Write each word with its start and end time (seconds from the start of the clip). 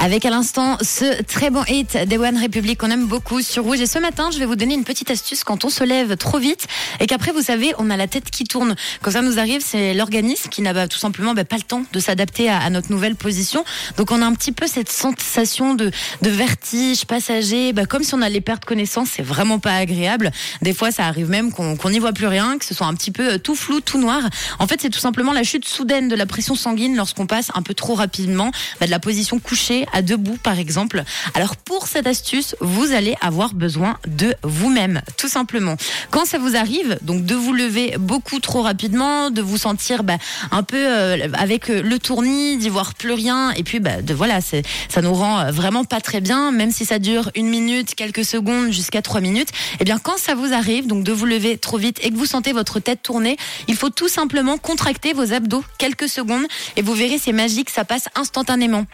Avec 0.00 0.24
à 0.24 0.30
l'instant 0.30 0.78
ce 0.80 1.22
très 1.22 1.50
bon 1.50 1.64
hit 1.66 1.96
des 2.06 2.18
One 2.18 2.38
Republic 2.38 2.78
qu'on 2.78 2.90
aime 2.90 3.06
beaucoup 3.06 3.42
sur 3.42 3.64
Rouge. 3.64 3.80
Et 3.80 3.86
ce 3.86 3.98
matin, 3.98 4.30
je 4.32 4.38
vais 4.38 4.44
vous 4.44 4.54
donner 4.54 4.74
une 4.74 4.84
petite 4.84 5.10
astuce 5.10 5.42
quand 5.42 5.64
on 5.64 5.70
se 5.70 5.82
lève 5.82 6.16
trop 6.16 6.38
vite 6.38 6.68
et 7.00 7.08
qu'après, 7.08 7.32
vous 7.32 7.42
savez, 7.42 7.72
on 7.78 7.90
a 7.90 7.96
la 7.96 8.06
tête 8.06 8.30
qui 8.30 8.44
tourne. 8.44 8.76
Quand 9.02 9.10
ça 9.10 9.22
nous 9.22 9.40
arrive, 9.40 9.60
c'est 9.60 9.94
l'organisme 9.94 10.50
qui 10.50 10.62
n'a 10.62 10.72
bah, 10.72 10.86
tout 10.86 10.98
simplement 10.98 11.34
bah, 11.34 11.44
pas 11.44 11.56
le 11.56 11.62
temps 11.62 11.82
de 11.92 11.98
s'adapter 11.98 12.48
à, 12.48 12.70
notre 12.70 12.92
nouvelle 12.92 13.16
position. 13.16 13.64
Donc 13.96 14.12
on 14.12 14.22
a 14.22 14.24
un 14.24 14.34
petit 14.34 14.52
peu 14.52 14.68
cette 14.68 14.88
sensation 14.88 15.74
de, 15.74 15.90
de 16.22 16.30
vertige 16.30 17.04
passager, 17.04 17.72
bah, 17.72 17.84
comme 17.84 18.04
si 18.04 18.14
on 18.14 18.22
allait 18.22 18.40
perdre 18.40 18.68
connaissance. 18.68 19.08
C'est 19.16 19.24
vraiment 19.24 19.58
pas 19.58 19.74
agréable. 19.74 20.30
Des 20.62 20.74
fois, 20.74 20.92
ça 20.92 21.06
arrive 21.06 21.28
même 21.28 21.50
qu'on 21.50 21.90
n'y 21.90 21.98
voit 21.98 22.12
plus 22.12 22.28
rien, 22.28 22.56
que 22.58 22.64
ce 22.64 22.72
soit 22.72 22.86
un 22.86 22.94
petit 22.94 23.10
peu 23.10 23.34
euh, 23.34 23.38
tout 23.38 23.56
flou, 23.56 23.80
tout 23.80 23.98
noir. 23.98 24.22
En 24.60 24.68
fait, 24.68 24.80
c'est 24.80 24.90
tout 24.90 25.00
simplement 25.00 25.32
la 25.32 25.42
chute 25.42 25.66
soudaine 25.66 26.06
de 26.06 26.14
la 26.14 26.26
pression 26.26 26.54
sanguine 26.54 26.94
lorsqu'on 26.94 27.26
passe 27.26 27.50
un 27.54 27.62
peu 27.62 27.74
trop 27.74 27.94
rapidement 27.94 28.52
bah, 28.78 28.86
de 28.86 28.92
la 28.92 29.00
position 29.00 29.40
couchée 29.40 29.86
à 29.92 30.02
debout 30.02 30.38
par 30.42 30.58
exemple. 30.58 31.02
Alors 31.34 31.56
pour 31.56 31.86
cette 31.86 32.06
astuce, 32.06 32.56
vous 32.60 32.92
allez 32.92 33.14
avoir 33.20 33.54
besoin 33.54 33.98
de 34.06 34.34
vous-même, 34.42 35.02
tout 35.16 35.28
simplement. 35.28 35.76
Quand 36.10 36.24
ça 36.24 36.38
vous 36.38 36.56
arrive, 36.56 36.98
donc 37.02 37.24
de 37.24 37.34
vous 37.34 37.52
lever 37.52 37.96
beaucoup 37.98 38.40
trop 38.40 38.62
rapidement, 38.62 39.30
de 39.30 39.42
vous 39.42 39.58
sentir 39.58 40.04
bah, 40.04 40.18
un 40.50 40.62
peu 40.62 40.76
euh, 40.76 41.28
avec 41.34 41.68
le 41.68 41.98
tournis, 41.98 42.56
d'y 42.56 42.68
voir 42.68 42.94
plus 42.94 43.12
rien, 43.12 43.52
et 43.52 43.62
puis 43.62 43.80
bah, 43.80 44.02
de 44.02 44.14
voilà, 44.14 44.40
ça 44.40 45.02
nous 45.02 45.14
rend 45.14 45.50
vraiment 45.52 45.84
pas 45.84 46.00
très 46.00 46.20
bien, 46.20 46.50
même 46.52 46.70
si 46.70 46.84
ça 46.84 46.98
dure 46.98 47.30
une 47.34 47.48
minute, 47.48 47.94
quelques 47.94 48.24
secondes, 48.24 48.70
jusqu'à 48.70 49.02
trois 49.02 49.20
minutes. 49.20 49.48
Et 49.48 49.76
eh 49.80 49.84
bien 49.84 49.98
quand 49.98 50.18
ça 50.18 50.34
vous 50.34 50.52
arrive, 50.52 50.86
donc 50.86 51.04
de 51.04 51.12
vous 51.12 51.26
lever 51.26 51.58
trop 51.58 51.78
vite 51.78 51.98
et 52.02 52.10
que 52.10 52.16
vous 52.16 52.26
sentez 52.26 52.52
votre 52.52 52.80
tête 52.80 53.02
tourner, 53.02 53.36
il 53.66 53.76
faut 53.76 53.90
tout 53.90 54.08
simplement 54.08 54.58
contracter 54.58 55.12
vos 55.12 55.32
abdos 55.32 55.64
quelques 55.78 56.08
secondes 56.08 56.46
et 56.76 56.82
vous 56.82 56.94
verrez 56.94 57.18
c'est 57.18 57.32
magique, 57.32 57.70
ça 57.70 57.84
passe 57.84 58.08
instantanément. 58.14 58.86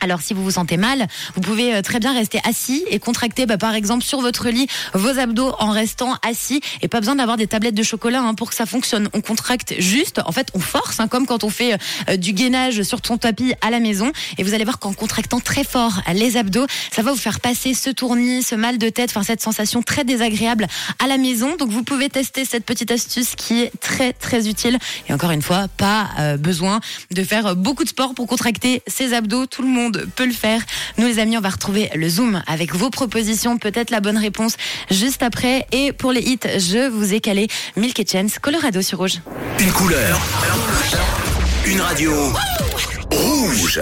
Alors 0.00 0.22
si 0.22 0.32
vous 0.32 0.42
vous 0.42 0.52
sentez 0.52 0.78
mal, 0.78 1.06
vous 1.34 1.42
pouvez 1.42 1.74
euh, 1.74 1.82
très 1.82 2.00
bien 2.00 2.14
rester 2.14 2.40
assis 2.44 2.84
et 2.88 2.98
contracter 2.98 3.44
bah, 3.44 3.58
par 3.58 3.74
exemple 3.74 4.02
sur 4.02 4.20
votre 4.20 4.48
lit 4.48 4.66
vos 4.94 5.18
abdos 5.18 5.54
en 5.58 5.70
restant 5.70 6.16
assis 6.26 6.62
et 6.80 6.88
pas 6.88 7.00
besoin 7.00 7.16
d'avoir 7.16 7.36
des 7.36 7.46
tablettes 7.46 7.74
de 7.74 7.82
chocolat 7.82 8.22
hein, 8.22 8.34
pour 8.34 8.48
que 8.48 8.56
ça 8.56 8.64
fonctionne. 8.64 9.10
On 9.12 9.20
contracte 9.20 9.74
juste, 9.78 10.20
en 10.24 10.32
fait 10.32 10.48
on 10.54 10.58
force 10.58 11.00
hein, 11.00 11.08
comme 11.08 11.26
quand 11.26 11.44
on 11.44 11.50
fait 11.50 11.76
euh, 12.08 12.16
du 12.16 12.32
gainage 12.32 12.82
sur 12.82 13.00
son 13.04 13.18
tapis 13.18 13.52
à 13.60 13.70
la 13.70 13.78
maison 13.78 14.10
et 14.38 14.42
vous 14.42 14.54
allez 14.54 14.64
voir 14.64 14.78
qu'en 14.78 14.94
contractant 14.94 15.40
très 15.40 15.64
fort 15.64 16.00
les 16.14 16.36
abdos, 16.36 16.66
ça 16.92 17.02
va 17.02 17.12
vous 17.12 17.18
faire 17.18 17.40
passer 17.40 17.74
ce 17.74 17.90
tournis, 17.90 18.42
ce 18.42 18.54
mal 18.54 18.78
de 18.78 18.88
tête, 18.88 19.10
enfin 19.10 19.22
cette 19.22 19.42
sensation 19.42 19.82
très 19.82 20.04
désagréable 20.04 20.66
à 20.98 21.06
la 21.06 21.18
maison. 21.18 21.56
Donc 21.56 21.70
vous 21.70 21.82
pouvez 21.82 22.08
tester 22.08 22.44
cette 22.46 22.64
petite 22.64 22.90
astuce 22.90 23.34
qui 23.36 23.60
est 23.60 23.72
très 23.80 24.12
très 24.14 24.48
utile 24.48 24.78
et 25.08 25.12
encore 25.12 25.30
une 25.30 25.42
fois 25.42 25.68
pas 25.76 26.08
euh, 26.18 26.36
besoin 26.38 26.80
de 27.10 27.22
faire 27.22 27.54
beaucoup 27.54 27.84
de 27.84 27.88
sport 27.90 28.14
pour 28.14 28.26
contracter 28.26 28.82
ses 28.86 29.12
abdos. 29.12 29.46
Tout 29.46 29.62
le 29.62 29.68
peut 29.92 30.26
le 30.26 30.32
faire. 30.32 30.62
Nous 30.98 31.06
les 31.06 31.18
amis, 31.18 31.36
on 31.36 31.40
va 31.40 31.50
retrouver 31.50 31.90
le 31.94 32.08
Zoom 32.08 32.42
avec 32.46 32.74
vos 32.74 32.90
propositions, 32.90 33.58
peut-être 33.58 33.90
la 33.90 34.00
bonne 34.00 34.18
réponse 34.18 34.56
juste 34.90 35.22
après. 35.22 35.66
Et 35.72 35.92
pour 35.92 36.12
les 36.12 36.20
hits, 36.20 36.38
je 36.44 36.88
vous 36.88 37.14
ai 37.14 37.20
calé 37.20 37.48
Milk 37.76 37.98
et 38.00 38.06
Chance, 38.06 38.38
Colorado 38.38 38.82
sur 38.82 38.98
Rouge. 38.98 39.20
Une 39.58 39.72
couleur. 39.72 40.18
Une 41.66 41.80
radio. 41.80 42.12
Rouge. 43.12 43.78